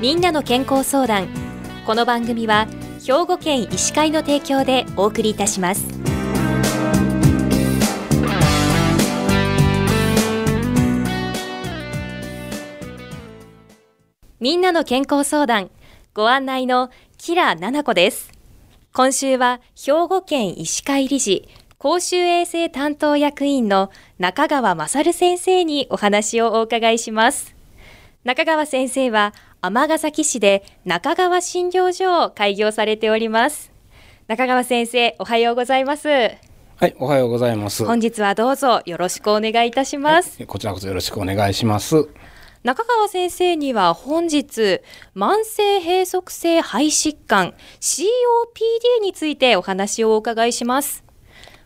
[0.00, 1.26] みんなの健康相談。
[1.84, 2.68] この番組は
[3.04, 5.88] 兵庫県医師会の提供でお送りいたします。
[14.38, 15.68] みんなの健康相談。
[16.14, 18.30] ご案内のキラ奈々子です。
[18.92, 27.56] 今週は兵庫県医師会理事公衆衛生担当役員の中川勝先生にお話をお伺いします。
[28.22, 33.72] 中川先生は尼崎市で中川診療所を開業されております。
[34.28, 36.08] 中川先生おはようございます。
[36.08, 37.84] はいおはようございます。
[37.84, 42.08] 本日はどうぞよろしくお願いいたします、はい、こちらこそよろしくお願いします。
[42.62, 44.80] 中川先生には本日
[45.16, 51.02] 慢性閉塞性肺疾患 COPD についてお話をお伺いします。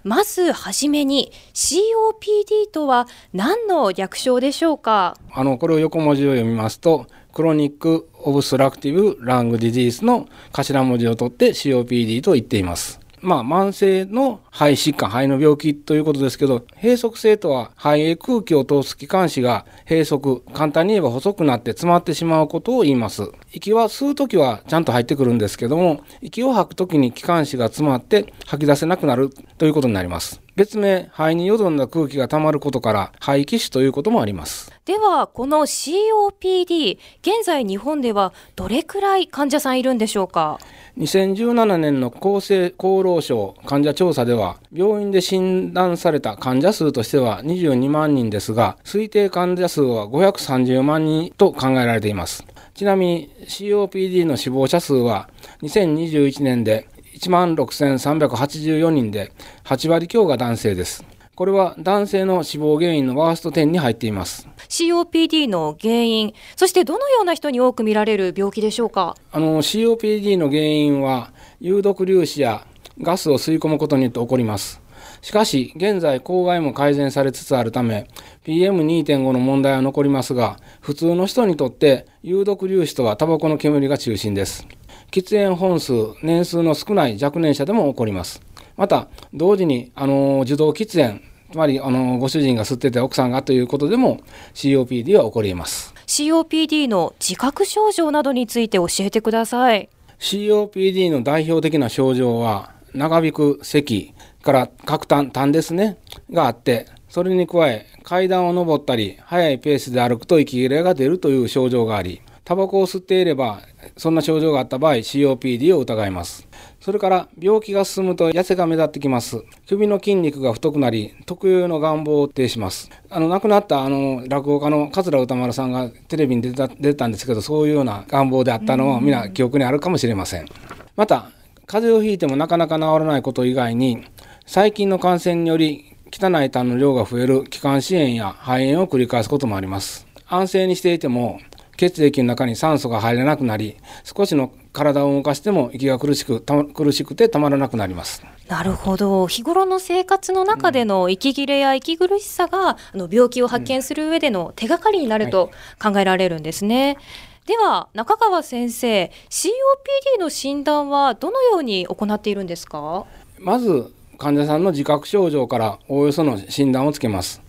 [0.02, 5.14] まずはじめに COPD とは何の略称でしょうか？
[5.30, 13.00] あのこれを横文字を読みますとクロニック・オブストラクティブ・ラング・ディジースの頭文字を取って COPD と言っています。
[13.20, 23.32] まあ、慢性の肺疾患、肺の病気ということですけど、閉塞性とは肺へ空気を通す気管支が閉塞、簡単に言えば細くなって詰まってしまうことを言います。
[23.50, 30.42] 息は吸うときはちゃんと入ってくるんですけども、息を吐くときに気管支が詰まって吐き出せなくなるということになります。
[30.54, 34.70] 別名、肺によどんだ空気が溜まることから肺気腫ということもあります。
[34.84, 40.58] では、この COPD、現在日本ではどれくらい患者さんいるんでしょうか
[40.98, 44.41] ？2017年の厚生厚労省患者調査では、
[44.72, 52.46] 病院で診断された患者数としては22万人ですが、推定患者数は530万人と考えられています。
[52.74, 55.28] ちなみに COPD の死亡者数は
[55.62, 59.32] 2021年で1万6384人で
[59.64, 61.04] 8割強が男性です。
[61.34, 64.48] これは男性の死亡原因のワースト10に入っています。
[64.68, 69.16] COPD の原因、そしてどのような人に多く見られる病気でしょうか？
[69.32, 72.66] あの COPD の原因は有毒粒子や
[73.00, 74.80] ガスを吸い込むことによって起こります。
[75.20, 78.08] しかし、現在、公害も改善されつつあるため、
[78.44, 84.66] PM2.5 の問題は残りますが、普通の人にとって有毒粒子とはタバコの煙が中心です。
[85.10, 85.92] 喫煙本数、
[86.22, 88.42] 年数の少ない若年者でも起こります。
[88.76, 91.20] また、同時に、あの、受動喫煙、
[91.52, 94.20] つまり、あの、ご主人が吸ってて奥さんがということでも
[94.54, 95.94] COPD は起こり得ます。
[96.06, 99.88] COPD の自覚症状などについて教えてください。
[100.18, 105.98] COPD の代表的な症状は、長引く咳から角炭、ですね、
[106.30, 113.60] があって、それに加え、階段を上ったり、速いペースで歩くと息切れが出るという症状があり、タバコを吸っていれば、
[113.96, 116.48] そんな症状があった場合、COPD を疑います。
[116.80, 119.44] それから病気が進むと痩せが目立ってきます。
[119.68, 122.90] 首の筋肉が太くなり、特有の願望を呈します。
[123.08, 130.48] あの、亡くなったあの、落語家の桂歌丸さんがテレビに出た出たんですけど、そういうような願望であったのは皆記憶にあるかもしれません。
[130.96, 131.30] また、
[131.72, 134.04] 風邪をひいてもなかなか治らないこと以外に、
[134.44, 140.06] 細菌の感染により汚い痰の量が増える気管支炎や肺炎を繰り返すこともあります。
[140.26, 141.40] 安静にしていても
[141.78, 146.42] 血液の中に酸素が入らなくなり少しの体を動かしても息が苦しく
[146.74, 148.22] 苦しくてたまらなくなります。
[148.48, 149.26] なるほど。
[149.26, 155.50] 日頃の生活の中での息切れや息苦しさが、あの病気を発見する上での手がかりになると
[155.82, 163.04] 考えられるんですね、はいでは中川先生 COPD の診断はどのように行っているんですか？
[163.38, 167.42] まず患者さんの自覚症状からおおよその診断をつけます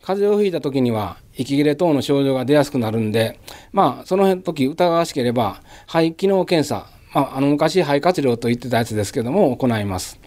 [0.00, 3.38] 風邪をひいた時には息切れ等の症状が出やすくなるんで、
[3.72, 10.20] まあ、その時疑わしければ、肺機能検査、まあ、あの昔肺活量と言ってたやつですけども、行います。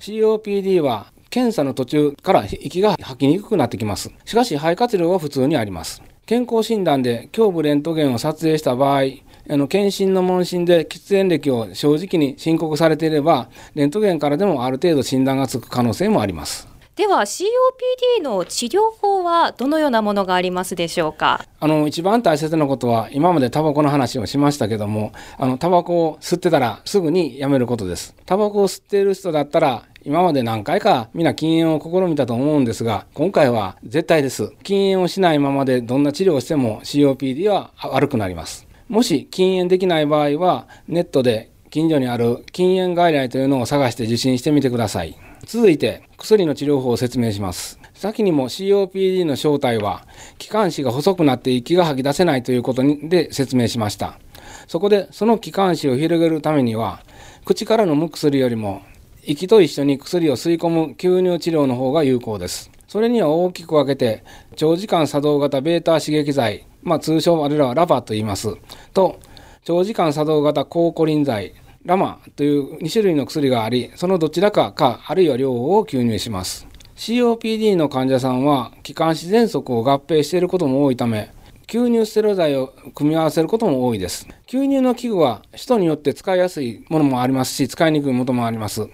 [0.00, 4.10] COPD は検査の途中から息が吐きにくくなってきます。
[4.24, 6.02] しかし肺活量は普通にあります。
[6.24, 9.02] 健康診断で胸部レントゲンを撮影した場合、
[9.50, 16.68] あの検診の問診で喫煙歴を正直に申告されていれば、レントゲンからでもある程度診断がつく可能性もあります。
[16.94, 21.44] では COPD の治療法はどのようなものがありますでしょうか？
[21.58, 34.52] あの一番大切なことは今までタバコの話をしましたけどもあのタバコを吸ってたらすぐにやめることですタバコを吸っている人だったら今まで何回か皆禁煙を試みたと思うんですが今回は絶対です。
[34.64, 38.66] 禁煙をしないままでどんな治療をしても COPD は悪くなります。
[38.88, 45.16] もし禁煙できない場合はネットで近所にある禁煙外来というのを探して受診してみてください。
[45.46, 47.78] 続いて薬の治療法を説明します。
[47.94, 50.04] 先にも COPD の正体は
[50.38, 54.18] 気管支が細くなって息が吐き出せないということで説明しました。
[54.66, 57.04] そこでその気管支を広げるためには
[57.44, 58.82] 口から飲む薬よりも
[59.24, 64.24] 息と一緒に薬を吸い込む吸入治療の方が有効ですそれには大きく分けて
[64.56, 68.56] 長時間作動型ベータ刺激剤、まあ、通称我らはラバと言います
[68.92, 69.20] と
[69.64, 71.54] 長時間作動型抗コリン剤
[71.84, 76.66] ラマという2種類の薬がありそのどちらかかあるいは両方を吸入します
[76.96, 81.30] COPD の患者さんは気管支喘息を合併していることも多いため
[81.72, 84.28] 吸入ステロ剤を組み合わせることも多いです。
[84.46, 88.90] 吸入の器具は人によって使いやすいものもありますし、使いにくいものもあります。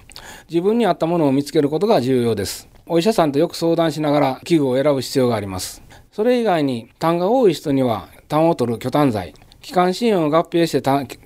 [0.49, 2.69] 自分に合ったものを見つけることが重要です。
[2.87, 5.82] お医者さんとよく相談しながら器具を選ぶ必要があります。
[6.12, 10.82] それ以外に痰が多い人には痰を取る巨炭剤、気管支炎を合併して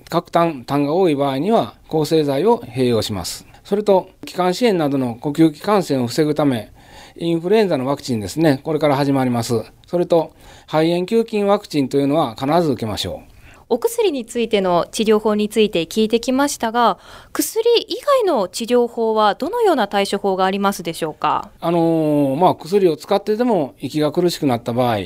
[0.09, 3.47] 各痰痰が多い場合には抗生剤を併用します。
[3.65, 6.73] それと気管支炎などの呼吸器感染を防ぐため
[7.17, 10.35] インフルエンザのワクチンですねこれから始まりますそれと
[10.67, 13.32] 肺炎球菌ワクチンというのは必ず受けましょう
[13.73, 16.99] お薬についての治療法について聞いてきましたが
[17.33, 21.51] 薬以外の治療法はどのような対処法がありますでしょうか？
[21.59, 24.99] あの、まあ薬を使ってでも息が苦しくなった場合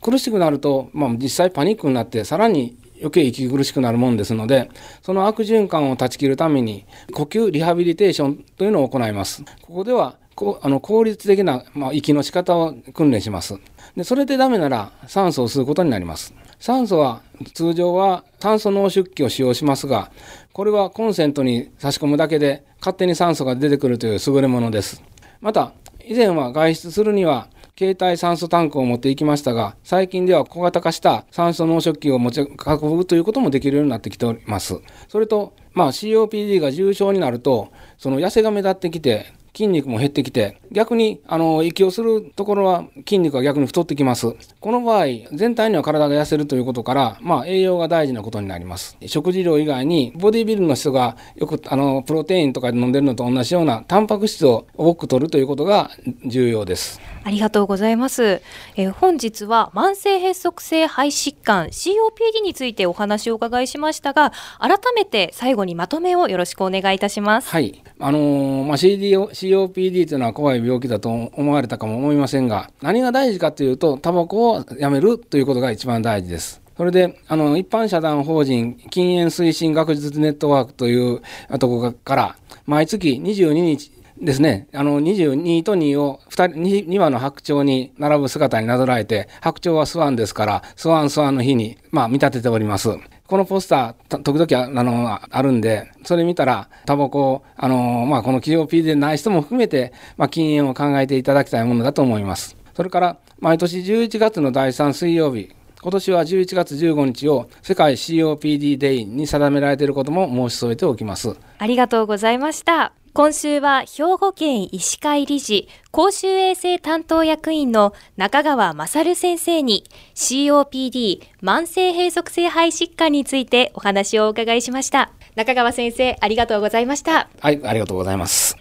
[0.00, 4.70] 苦しくなると、まあ、実際パニックになってさらに余計息苦しくなるもんですので
[5.02, 9.44] その悪循環を断ち切るために呼吸リハビリテーションというのを行います。
[9.60, 13.60] ここではこあの効率的な、まあ、息の仕方を訓練します。
[13.94, 16.34] でそれでダメなら酸素を吸うことになります。
[16.64, 17.20] 酸素は
[17.52, 20.10] 通常は酸素濃縮器を使用しますが
[20.54, 25.02] これはコンセントに差し込むだけで勝手に酸素が出てくるという優れものです
[25.42, 25.74] また
[26.06, 34.80] 以前は外出するには携帯酸素タンクを持っていきましたが、最近では小型化した酸素濃縮器を持ち運ぶということもできるようになってきております。
[35.08, 44.34] それと、まあ COPD が重症になると、その痩せが目立ってきて、筋肉も減ってきて、逆に、あの、息をするところは筋肉が逆に太ってきます。
[44.60, 48.96] この場合、全体には体が痩せるということから、まあ、栄養が大事なことになります。
[49.06, 55.90] 食事量以外に、ボディビルの人がよく、あの、プロテインとかで飲んでるのと同じような、タンパク質を多く取るということが
[56.26, 57.00] 重要です。
[57.24, 58.42] ありがとうございます。
[58.76, 67.48] えー、本日は慢性閉塞性肺疾患 COPD についてお話をお伺いしましたが、改めて最後にまとめをよろしくお願いいたします。
[67.48, 67.82] はい。
[67.98, 76.62] あのー、まあ、CDO COPD というのは怖い病気だと思われたかも思いませんが、何が大事かというと、タバコをやめるということが一番大事です。
[76.76, 81.22] それで、あの、一般社団法人禁煙推進学術ネットワークという
[81.58, 82.36] ところから、
[82.66, 92.90] 毎月22日ですね、あの、22と2を2人、2羽の白鳥に並ぶ姿になぞらえて、白鳥はスワンですから、スワンスワンの日に、まあ、見立てております。
[93.26, 102.56] このポスター、時々あのあるんで、それ見たら、タバコあのまあ、この企業 P でない人も含めて、まあ、禁煙を考えていただきたいものだと思います。
[102.74, 105.48] それから、毎年11月の第3水曜日、
[105.80, 111.34] 今年は11月15日を世界 COPD デイに定められていることも申し添えておきます。
[111.58, 112.92] ありがとうございました。
[113.16, 119.84] 今週は兵庫県医師会理事公衆衛生担当役員の中川勝先生に
[120.16, 125.12] COPD 慢性閉塞性肺疾患についてお話をお伺いしました。
[125.36, 127.28] 中川先生ありがとうございました。
[127.38, 128.56] はいありがとうございます。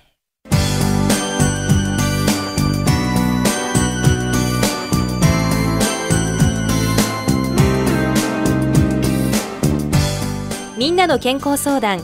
[10.77, 12.01] みんなの健康相談。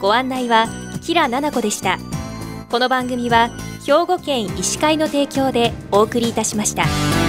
[0.00, 0.66] ご案内は
[1.02, 1.98] キラ々子でした
[2.70, 3.50] この番組は
[3.84, 7.21] 兵庫県医師会の提供でお送りいたしました。